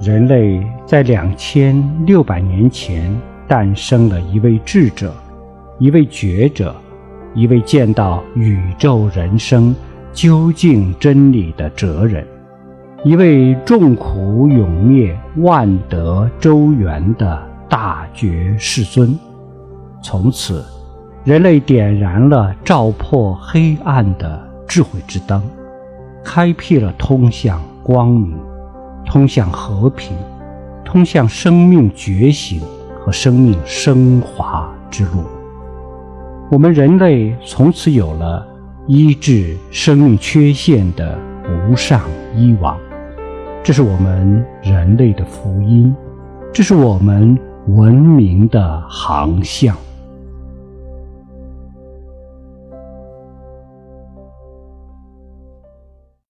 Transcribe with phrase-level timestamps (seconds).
[0.00, 3.12] 人类在两千六百年前
[3.48, 5.12] 诞生了一位智者，
[5.80, 6.72] 一位觉者，
[7.34, 9.74] 一位见到宇宙人生
[10.12, 12.24] 究竟真理的哲人，
[13.02, 19.18] 一位众苦永灭、万德周圆的大觉世尊。
[20.00, 20.64] 从此，
[21.24, 25.42] 人类点燃了照破黑暗的智慧之灯，
[26.22, 28.38] 开辟了通向光明。
[29.08, 30.14] 通向和平，
[30.84, 32.60] 通向生命觉醒
[33.00, 35.24] 和生命升华之路。
[36.50, 38.46] 我们人类从此有了
[38.86, 42.02] 医治生命缺陷的无上
[42.36, 42.76] 医王，
[43.64, 45.94] 这是我们人类的福音，
[46.52, 49.74] 这是我们文明的航向。